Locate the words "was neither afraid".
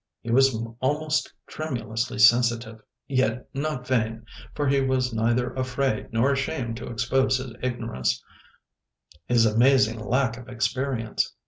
4.81-6.11